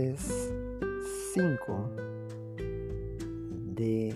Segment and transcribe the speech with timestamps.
[0.00, 0.50] martes
[1.34, 1.90] 5
[3.74, 4.14] de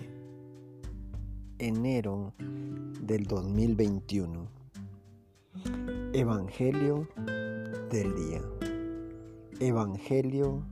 [1.59, 2.33] enero
[3.01, 4.47] del 2021.
[6.13, 7.07] Evangelio
[7.91, 8.41] del día.
[9.59, 10.63] Evangelio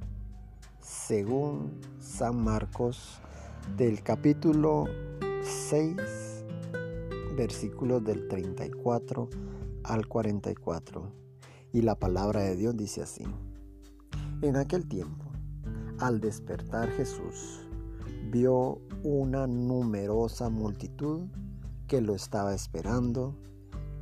[0.80, 3.20] según San Marcos
[3.78, 4.86] del capítulo
[5.44, 6.46] 6
[7.36, 9.30] versículos del 34
[9.84, 11.12] al 44.
[11.72, 13.26] Y la palabra de Dios dice así.
[14.44, 15.24] En aquel tiempo,
[16.00, 17.66] al despertar Jesús,
[18.30, 21.22] vio una numerosa multitud
[21.88, 23.38] que lo estaba esperando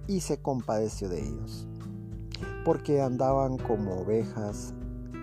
[0.08, 1.68] y se compadeció de ellos,
[2.66, 4.74] porque andaban como ovejas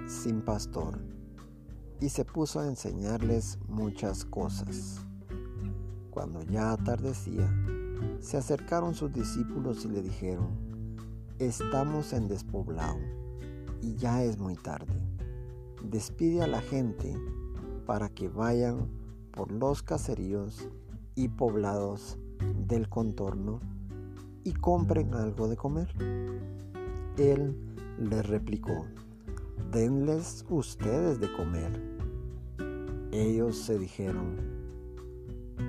[0.07, 1.01] sin pastor,
[1.99, 5.01] y se puso a enseñarles muchas cosas.
[6.11, 7.53] Cuando ya atardecía,
[8.21, 10.47] se acercaron sus discípulos y le dijeron,
[11.41, 13.01] estamos en despoblado
[13.83, 14.93] y ya es muy tarde.
[15.83, 17.15] Despide a la gente
[17.87, 18.89] para que vayan
[19.31, 20.69] por los caseríos
[21.15, 22.19] y poblados
[22.67, 23.61] del contorno
[24.45, 25.89] y compren algo de comer.
[27.17, 27.57] Él
[27.99, 28.87] les replicó,
[29.71, 31.81] denles ustedes de comer.
[33.13, 34.37] Ellos se dijeron,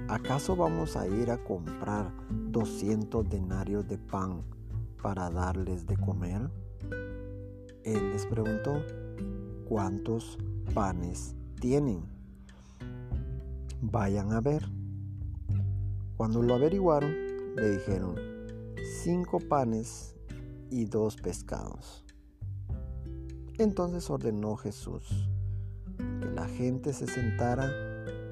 [0.08, 2.12] ¿acaso vamos a ir a comprar
[2.52, 4.44] 200 denarios de pan
[5.02, 6.50] para darles de comer?
[7.84, 8.84] Él les preguntó,
[9.70, 10.40] ¿cuántos
[10.74, 12.02] panes tienen?
[13.82, 14.68] Vayan a ver.
[16.18, 17.14] Cuando lo averiguaron,
[17.56, 18.16] le dijeron,
[19.04, 20.16] cinco panes
[20.72, 22.04] y dos pescados.
[23.60, 25.30] Entonces ordenó Jesús
[26.20, 27.70] que la gente se sentara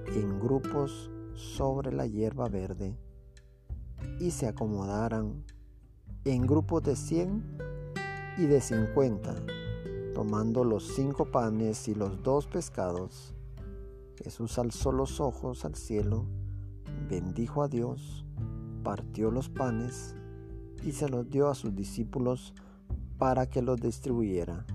[0.07, 2.97] en grupos sobre la hierba verde
[4.19, 5.43] y se acomodaran
[6.25, 7.43] en grupos de cien
[8.37, 9.35] y de cincuenta,
[10.17, 13.35] tomando los cinco panes y los dos pescados.
[14.15, 16.25] Jesús alzó los ojos al cielo,
[17.07, 18.25] bendijo a Dios,
[18.83, 20.15] partió los panes
[20.83, 22.55] y se los dio a sus discípulos
[23.19, 24.65] para que los distribuyera.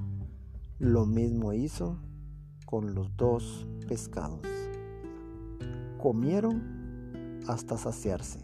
[0.78, 1.98] Lo mismo hizo
[2.64, 4.47] con los dos pescados.
[5.98, 8.38] Comieron hasta saciarse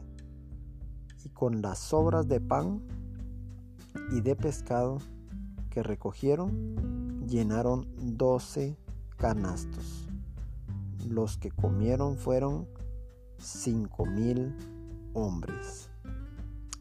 [1.24, 2.82] y con las sobras de pan
[4.10, 4.98] y de pescado
[5.70, 7.86] que recogieron llenaron
[8.16, 8.76] doce
[9.16, 10.08] canastos.
[11.06, 12.66] Los que comieron fueron
[13.38, 14.54] cinco mil
[15.14, 15.90] hombres.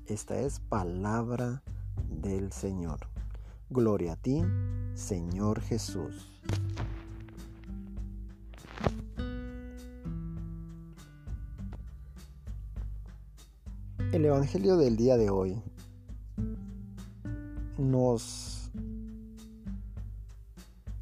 [0.06, 1.62] Esta es palabra
[2.10, 3.00] del Señor.
[3.70, 4.44] Gloria a ti,
[4.94, 6.32] Señor Jesús.
[14.14, 15.62] El Evangelio del día de hoy
[17.78, 18.57] nos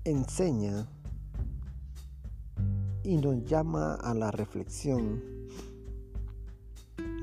[0.05, 0.87] enseña
[3.03, 5.21] y nos llama a la reflexión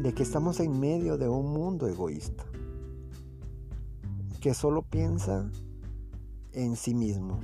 [0.00, 2.44] de que estamos en medio de un mundo egoísta,
[4.41, 5.48] que solo piensa
[6.53, 7.38] en sí mismo.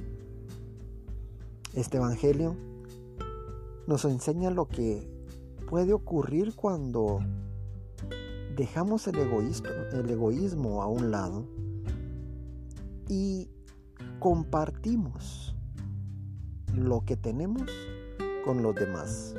[1.73, 2.57] Este Evangelio
[3.87, 5.09] nos enseña lo que
[5.71, 7.21] puede ocurrir cuando
[8.57, 11.47] dejamos el egoísmo, el egoísmo a un lado
[13.09, 13.49] y
[14.19, 15.55] compartimos
[16.75, 17.71] lo que tenemos
[18.45, 19.35] con los demás.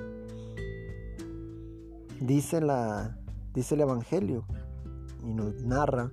[2.19, 3.17] Dice, la,
[3.53, 4.45] dice el Evangelio
[5.23, 6.11] y nos narra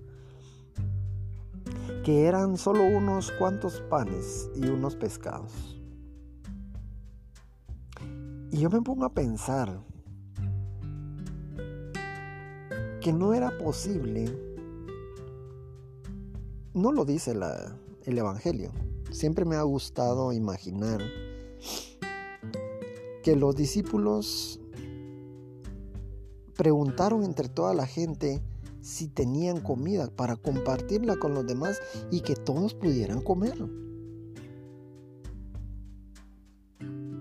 [2.05, 5.81] que eran solo unos cuantos panes y unos pescados.
[8.53, 9.81] Y yo me pongo a pensar
[13.01, 14.47] que no era posible
[16.77, 17.35] no lo dice
[18.07, 18.71] el Evangelio.
[19.11, 21.01] Siempre me ha gustado imaginar
[23.23, 24.61] que los discípulos
[26.57, 28.41] preguntaron entre toda la gente
[28.81, 31.81] si tenían comida para compartirla con los demás
[32.11, 33.59] y que todos pudieran comer.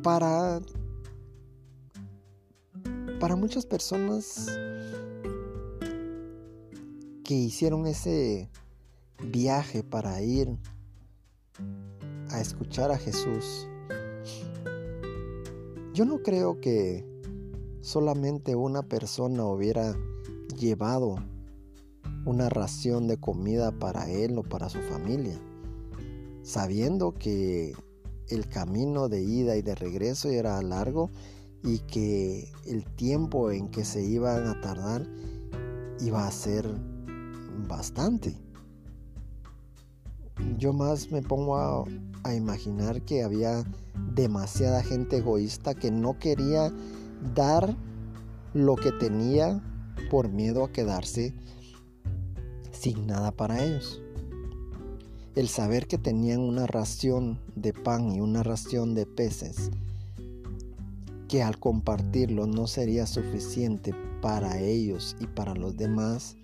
[0.04, 0.62] Para,
[3.20, 4.48] para muchas personas
[7.24, 8.52] que hicieron ese
[9.24, 10.56] viaje para ir
[12.30, 13.68] a escuchar a Jesús,
[15.94, 17.06] yo no creo que
[17.82, 19.96] solamente una persona hubiera
[20.58, 21.16] llevado
[22.26, 25.40] una ración de comida para él o para su familia,
[26.44, 27.74] sabiendo que
[28.28, 31.12] el camino de ida y de regreso era largo
[31.64, 35.08] y que el tiempo en que se iban a tardar
[36.00, 36.68] iba a ser
[37.68, 38.45] bastante.
[40.58, 41.86] Yo más me pongo a,
[42.36, 43.64] imaginar que había
[44.16, 46.74] demasiada gente egoísta que no quería
[47.36, 47.76] dar
[48.54, 49.62] lo que tenía
[50.10, 51.36] por miedo a quedarse
[52.72, 54.02] sin nada para ellos.
[55.36, 59.70] El saber que tenían una ración de pan y una ración de peces,
[61.28, 66.38] que al compartirlo no sería suficiente para ellos y para los demás,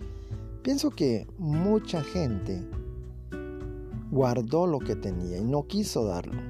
[0.61, 2.61] pienso que mucha gente
[4.11, 6.41] guardó lo que tenía y no quiso darlo.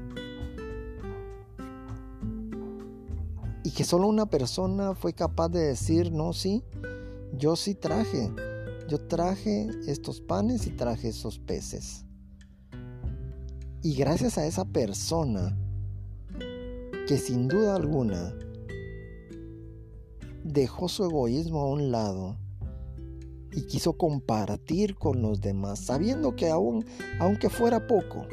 [3.63, 6.63] Y que solo una persona fue capaz de decir, no, sí,
[7.37, 8.33] yo sí traje,
[8.89, 12.03] yo traje estos panes y traje esos peces.
[13.83, 15.55] Y gracias a esa persona,
[17.07, 18.33] que sin duda alguna
[20.43, 22.40] dejó su egoísmo a un lado
[23.51, 26.85] y quiso compartir con los demás, sabiendo que aún,
[27.19, 28.25] aunque fuera poco,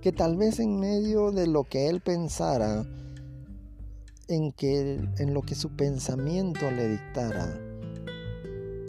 [0.00, 2.84] que tal vez en medio de lo que él pensara,
[4.28, 7.58] en, que, en lo que su pensamiento le dictara,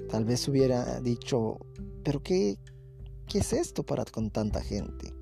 [0.10, 1.58] tal vez hubiera dicho,
[2.04, 2.58] pero qué,
[3.28, 5.14] ¿qué es esto para con tanta gente?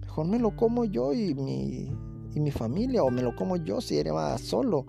[0.00, 1.90] Mejor me lo como yo y mi,
[2.34, 4.86] y mi familia, o me lo como yo si era solo.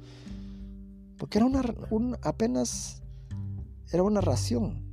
[1.17, 2.98] Porque era una, un, apenas
[3.91, 4.91] era una ración.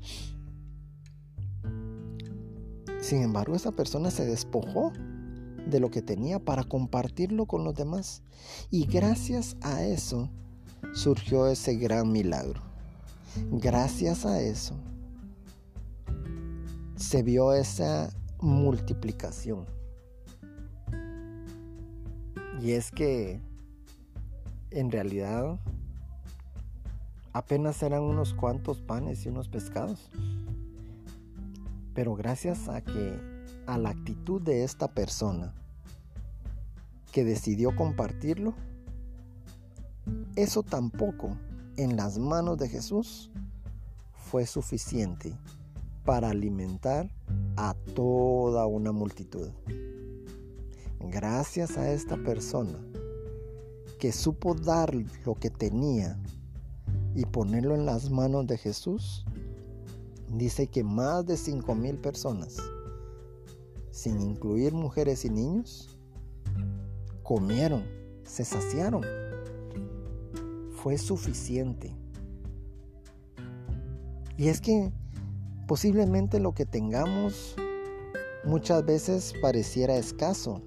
[3.00, 4.92] Sin embargo, esa persona se despojó
[5.70, 8.22] de lo que tenía para compartirlo con los demás.
[8.70, 10.30] Y gracias a eso
[10.94, 12.62] surgió ese gran milagro.
[13.50, 14.74] Gracias a eso
[16.96, 18.10] se vio esa
[18.40, 19.66] multiplicación.
[22.60, 23.40] Y es que
[24.70, 25.60] en realidad
[27.36, 30.10] apenas eran unos cuantos panes y unos pescados.
[31.94, 33.20] Pero gracias a que
[33.66, 35.52] a la actitud de esta persona
[37.12, 38.54] que decidió compartirlo,
[40.34, 41.36] eso tampoco
[41.76, 43.30] en las manos de Jesús
[44.14, 45.36] fue suficiente
[46.06, 47.10] para alimentar
[47.56, 49.50] a toda una multitud.
[51.00, 52.78] Gracias a esta persona
[53.98, 54.94] que supo dar
[55.26, 56.18] lo que tenía
[57.16, 59.24] y ponerlo en las manos de Jesús,
[60.34, 62.58] dice que más de cinco mil personas,
[63.90, 65.98] sin incluir mujeres y niños,
[67.22, 67.84] comieron,
[68.24, 69.02] se saciaron.
[70.82, 71.96] Fue suficiente.
[74.36, 74.92] Y es que
[75.66, 77.56] posiblemente lo que tengamos
[78.44, 80.60] muchas veces pareciera escaso.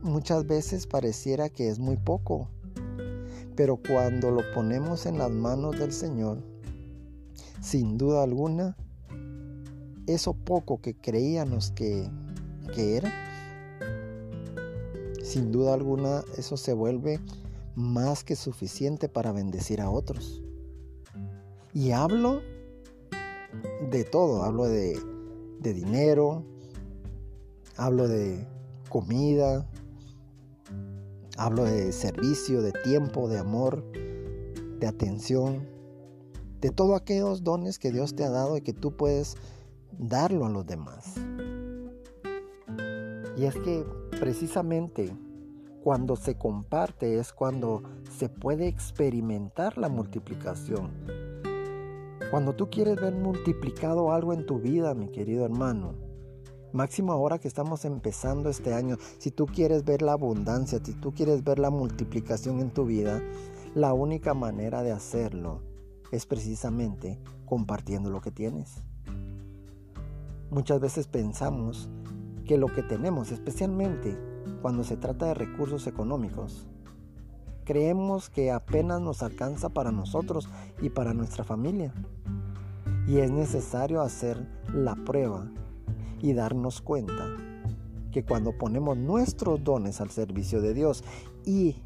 [0.00, 2.48] Muchas veces pareciera que es muy poco.
[3.56, 6.42] Pero cuando lo ponemos en las manos del Señor,
[7.60, 8.76] sin duda alguna,
[10.06, 12.08] eso poco que creíamos que,
[12.74, 13.12] que era,
[15.22, 17.18] sin duda alguna eso se vuelve
[17.74, 20.42] más que suficiente para bendecir a otros.
[21.72, 22.42] Y hablo
[23.90, 24.98] de todo, hablo de,
[25.60, 26.44] de dinero,
[27.76, 28.46] hablo de
[28.88, 29.66] comida,
[31.38, 33.84] Hablo de servicio, de tiempo, de amor,
[34.80, 35.68] de atención,
[36.60, 39.36] de todos aquellos dones que Dios te ha dado y que tú puedes
[39.98, 41.14] darlo a los demás.
[43.36, 43.84] Y es que
[44.18, 45.14] precisamente
[45.84, 47.82] cuando se comparte es cuando
[48.18, 50.90] se puede experimentar la multiplicación.
[52.30, 56.05] Cuando tú quieres ver multiplicado algo en tu vida, mi querido hermano,
[56.76, 61.14] Máximo ahora que estamos empezando este año, si tú quieres ver la abundancia, si tú
[61.14, 63.22] quieres ver la multiplicación en tu vida,
[63.74, 65.62] la única manera de hacerlo
[66.12, 68.74] es precisamente compartiendo lo que tienes.
[70.50, 71.88] Muchas veces pensamos
[72.44, 74.14] que lo que tenemos, especialmente
[74.60, 76.66] cuando se trata de recursos económicos,
[77.64, 80.50] creemos que apenas nos alcanza para nosotros
[80.82, 81.94] y para nuestra familia.
[83.08, 85.50] Y es necesario hacer la prueba
[86.26, 87.36] y darnos cuenta
[88.10, 91.04] que cuando ponemos nuestros dones al servicio de Dios
[91.44, 91.76] y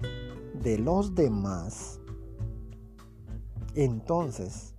[0.62, 2.00] de los demás,
[3.74, 4.74] entonces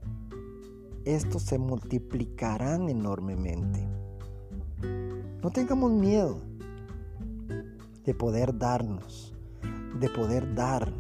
[1.06, 3.88] estos se multiplicarán enormemente.
[5.44, 6.41] No tengamos miedo
[8.03, 9.36] de poder darnos,
[10.00, 10.91] de poder dar.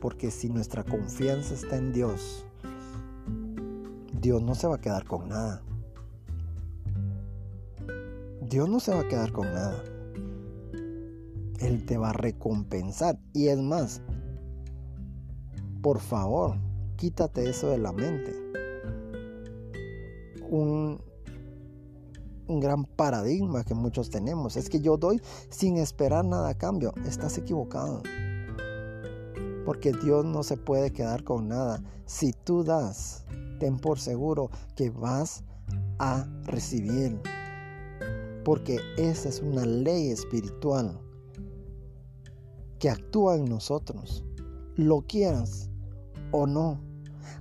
[0.00, 2.46] Porque si nuestra confianza está en Dios,
[4.20, 5.62] Dios no se va a quedar con nada.
[8.48, 9.82] Dios no se va a quedar con nada.
[11.58, 13.18] Él te va a recompensar.
[13.32, 14.02] Y es más,
[15.82, 16.56] por favor,
[16.96, 18.34] quítate eso de la mente.
[20.48, 21.00] un,
[22.46, 24.56] un gran paradigma que muchos tenemos.
[24.56, 26.94] Es que yo doy sin esperar nada a cambio.
[27.04, 28.02] Estás equivocado.
[29.64, 31.82] Porque Dios no se puede quedar con nada.
[32.04, 33.24] Si tú das,
[33.58, 35.42] ten por seguro que vas
[35.98, 37.20] a recibir.
[38.46, 41.00] Porque esa es una ley espiritual
[42.78, 44.22] que actúa en nosotros.
[44.76, 45.68] Lo quieras
[46.30, 46.80] o no.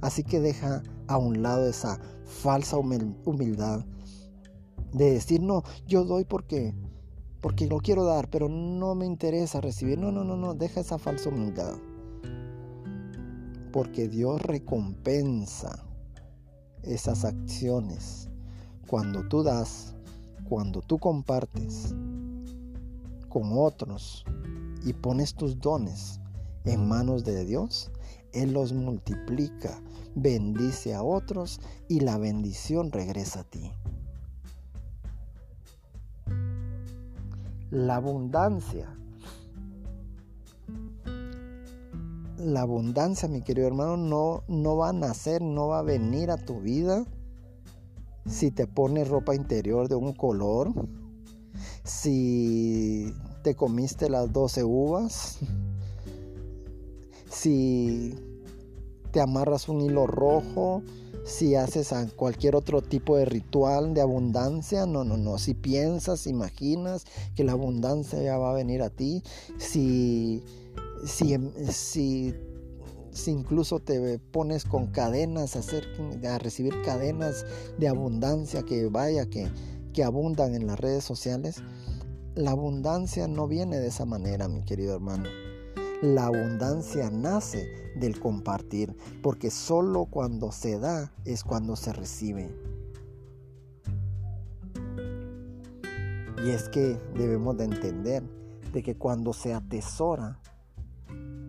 [0.01, 3.85] Así que deja a un lado esa falsa humildad
[4.93, 6.73] de decir, no, yo doy porque,
[7.39, 9.99] porque lo quiero dar, pero no me interesa recibir.
[9.99, 11.75] No, no, no, no, deja esa falsa humildad.
[13.71, 15.85] Porque Dios recompensa
[16.81, 18.27] esas acciones.
[18.87, 19.94] Cuando tú das,
[20.45, 21.93] cuando tú compartes
[23.29, 24.23] con otros
[24.85, 26.19] y pones tus dones
[26.63, 27.91] en manos de Dios,
[28.31, 29.81] Él los multiplica,
[30.15, 31.59] bendice a otros
[31.89, 33.71] y la bendición regresa a ti.
[37.71, 38.87] La abundancia.
[42.37, 46.37] La abundancia, mi querido hermano, no, no va a nacer, no va a venir a
[46.37, 47.05] tu vida
[48.27, 50.73] si te pones ropa interior de un color,
[51.83, 53.13] si
[53.43, 55.37] te comiste las 12 uvas,
[57.29, 58.15] si
[59.11, 60.81] te amarras un hilo rojo,
[61.25, 65.37] si haces cualquier otro tipo de ritual de abundancia, no, no, no.
[65.37, 67.05] Si piensas, imaginas
[67.35, 69.23] que la abundancia ya va a venir a ti,
[69.57, 70.43] si,
[71.05, 71.35] si,
[71.69, 72.33] si,
[73.15, 77.45] si incluso te pones con cadenas a, recibir cadenas
[77.77, 79.49] de abundancia que vaya, que,
[79.93, 81.63] que abundan en las redes sociales,
[82.35, 85.29] la abundancia no viene de esa manera, mi querido hermano.
[86.01, 88.93] La abundancia nace del compartir,
[89.23, 92.53] porque solo cuando se da es cuando se recibe.
[96.45, 98.23] Y es que debemos de entender
[98.73, 100.41] de que cuando se atesora,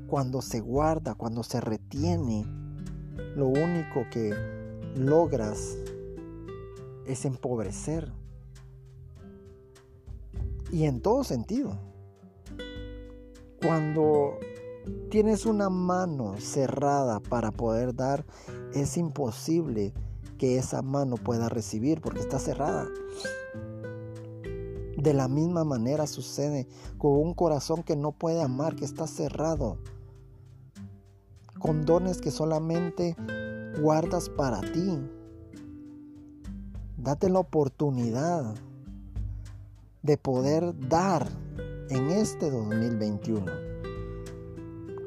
[0.06, 2.44] cuando se guarda, cuando se retiene,
[3.34, 4.34] lo único que
[4.96, 5.76] logras
[7.06, 8.12] es empobrecer.
[10.70, 11.78] Y en todo sentido.
[13.62, 14.38] Cuando
[15.10, 18.24] tienes una mano cerrada para poder dar,
[18.74, 19.92] es imposible
[20.38, 22.86] que esa mano pueda recibir porque está cerrada.
[24.96, 26.66] De la misma manera sucede
[26.98, 29.78] con un corazón que no puede amar, que está cerrado.
[31.58, 33.16] Con dones que solamente
[33.80, 34.98] guardas para ti.
[36.96, 38.54] Date la oportunidad
[40.02, 41.28] de poder dar
[41.90, 43.44] en este 2021.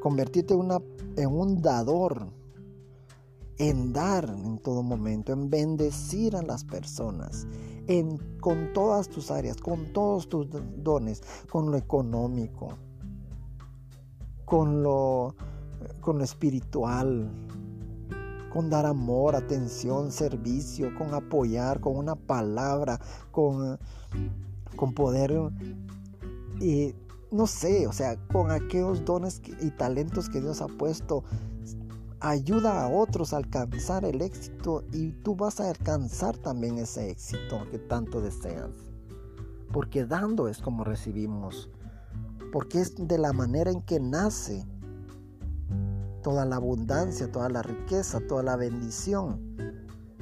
[0.00, 2.28] Convertirte en un dador,
[3.58, 7.46] en dar en todo momento, en bendecir a las personas,
[7.86, 12.68] en, con todas tus áreas, con todos tus dones, con lo económico,
[14.46, 15.34] con lo,
[16.00, 17.30] con lo espiritual,
[18.52, 23.78] con dar amor, atención, servicio, con apoyar, con una palabra, con,
[24.76, 25.32] con poder
[26.60, 26.94] y
[27.30, 31.22] no sé, o sea, con aquellos dones y talentos que Dios ha puesto,
[32.18, 37.66] ayuda a otros a alcanzar el éxito y tú vas a alcanzar también ese éxito
[37.70, 38.70] que tanto deseas.
[39.72, 41.70] Porque dando es como recibimos,
[42.52, 44.66] porque es de la manera en que nace
[46.22, 49.50] toda la abundancia, toda la riqueza, toda la bendición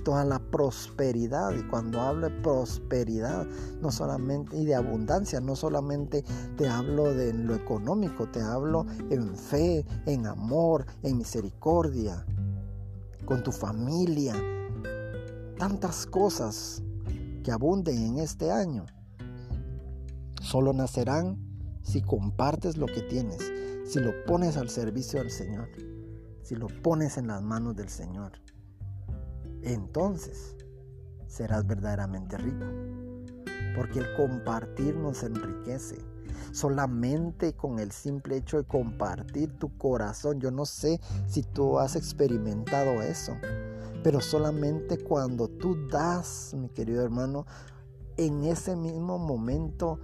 [0.09, 1.55] toda la prosperidad.
[1.55, 3.47] Y cuando hablo de prosperidad,
[3.83, 6.25] no solamente, y de abundancia, no solamente
[6.57, 12.25] te hablo de lo económico, te hablo en fe, en amor, en misericordia,
[13.27, 14.35] con tu familia.
[15.59, 16.83] Tantas cosas
[17.45, 18.87] que abunden en este año.
[20.41, 21.37] Solo nacerán
[21.83, 23.53] si compartes lo que tienes,
[23.89, 25.69] si lo pones al servicio del Señor,
[26.43, 28.33] si lo pones en las manos del Señor
[29.63, 30.57] entonces
[31.27, 32.67] serás verdaderamente rico.
[33.77, 35.99] Porque el compartir nos enriquece.
[36.53, 40.41] Solamente con el simple hecho de compartir tu corazón.
[40.41, 43.37] Yo no sé si tú has experimentado eso.
[44.03, 47.47] Pero solamente cuando tú das, mi querido hermano,
[48.17, 50.01] en ese mismo momento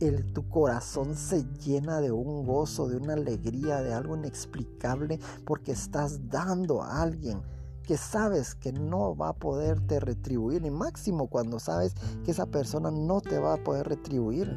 [0.00, 5.72] el, tu corazón se llena de un gozo, de una alegría, de algo inexplicable, porque
[5.72, 7.42] estás dando a alguien
[7.84, 12.90] que sabes que no va a poderte retribuir, y máximo cuando sabes que esa persona
[12.90, 14.50] no te va a poder retribuir.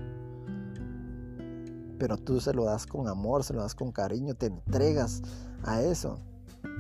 [2.00, 5.22] Pero tú se lo das con amor, se lo das con cariño, te entregas
[5.64, 6.20] a eso.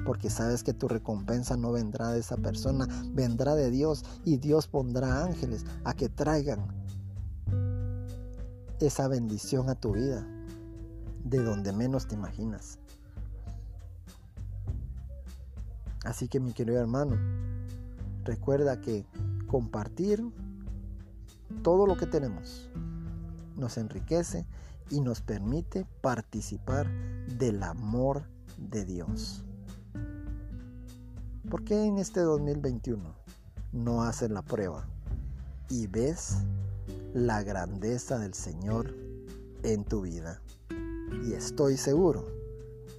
[0.06, 4.68] porque sabes que tu recompensa no vendrá de esa persona, vendrá de Dios y Dios
[4.68, 6.68] pondrá ángeles a que traigan
[8.79, 10.25] esa bendición a tu vida
[11.24, 12.79] de donde menos te imaginas.
[16.05, 17.17] Así que mi querido hermano,
[18.24, 19.05] recuerda que
[19.48, 20.24] compartir
[21.63, 22.69] todo lo que tenemos
[23.55, 24.46] nos enriquece
[24.89, 26.88] y nos permite participar
[27.38, 28.24] del amor
[28.57, 29.43] de Dios.
[31.50, 33.03] ¿Por qué en este 2021
[33.74, 34.86] no haces la prueba
[35.69, 36.38] y ves
[37.18, 38.96] la grandeza del Señor
[39.64, 40.40] en tu vida?
[41.26, 42.28] Y estoy seguro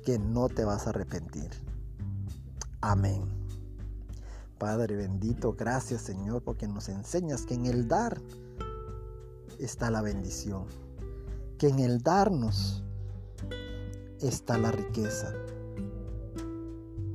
[0.04, 1.50] que no te vas a arrepentir.
[2.80, 3.22] Amén.
[4.58, 8.20] Padre bendito, gracias Señor porque nos enseñas que en el dar
[9.60, 10.64] está la bendición,
[11.58, 12.82] que en el darnos
[14.20, 15.32] está la riqueza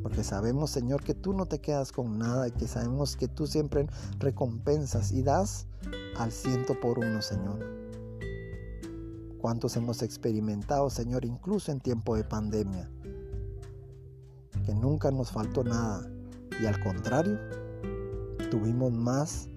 [0.03, 3.47] porque sabemos, Señor, que tú no te quedas con nada y que sabemos que tú
[3.47, 3.87] siempre
[4.19, 5.65] recompensas y das
[6.23, 7.59] al ciento por uno, Señor.
[9.39, 12.89] ¿Cuántos hemos experimentado, Señor, incluso en tiempo de pandemia?
[14.65, 16.09] Que nunca nos faltó nada
[16.61, 17.37] y al contrario,
[18.49, 19.49] tuvimos más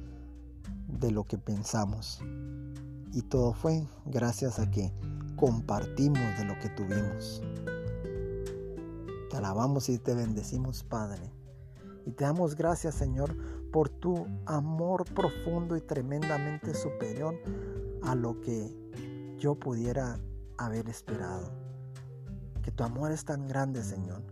[0.89, 2.21] de lo que pensamos.
[3.13, 4.93] Y todo fue gracias a que
[5.37, 7.43] compartimos de lo que tuvimos.
[9.31, 11.31] Te alabamos y te bendecimos, Padre.
[12.07, 13.37] Y te damos gracias, Señor,
[13.77, 17.39] por tu amor profundo y tremendamente superior
[18.05, 18.75] a lo que
[19.37, 20.19] yo pudiera
[20.57, 21.53] haber esperado.
[22.63, 24.23] Que tu amor es tan grande, Señor.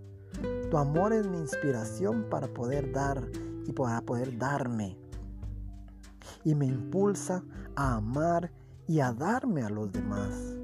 [0.70, 3.22] Tu amor es mi inspiración para poder dar
[3.66, 4.96] y para poder darme.
[6.42, 7.44] Y me impulsa
[7.76, 8.50] a amar
[8.88, 10.56] y a darme a los demás.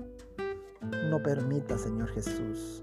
[1.10, 2.82] No permita, Señor Jesús,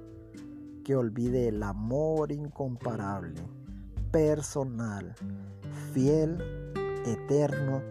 [0.83, 3.41] que olvide el amor incomparable,
[4.11, 5.15] personal,
[5.97, 6.37] fiel,
[7.07, 7.81] eterno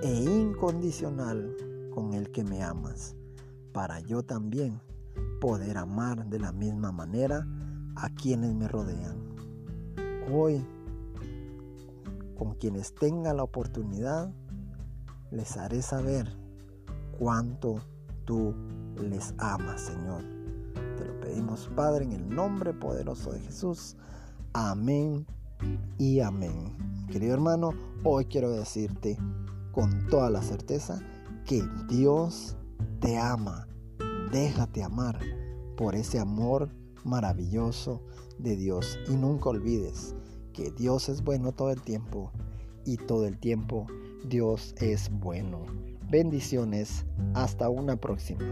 [0.00, 1.56] e incondicional
[1.92, 3.16] con el que me amas,
[3.72, 4.80] para yo también
[5.40, 7.44] poder amar de la misma manera
[7.96, 9.16] a quienes me rodean.
[10.32, 10.64] Hoy,
[12.38, 14.32] con quienes tenga la oportunidad,
[15.32, 16.28] les haré saber
[17.18, 17.80] cuánto
[18.24, 18.54] tú
[19.02, 20.22] les amas, Señor
[21.20, 23.96] pedimos, Padre, en el nombre poderoso de Jesús.
[24.54, 25.26] Amén
[25.98, 26.97] y amén.
[27.10, 27.70] Querido hermano,
[28.04, 29.16] hoy quiero decirte
[29.72, 31.00] con toda la certeza
[31.46, 32.54] que Dios
[33.00, 33.66] te ama.
[34.30, 35.18] Déjate amar
[35.74, 36.68] por ese amor
[37.04, 38.02] maravilloso
[38.38, 38.98] de Dios.
[39.08, 40.14] Y nunca olvides
[40.52, 42.30] que Dios es bueno todo el tiempo
[42.84, 43.86] y todo el tiempo
[44.26, 45.64] Dios es bueno.
[46.10, 47.06] Bendiciones.
[47.32, 48.44] Hasta una próxima.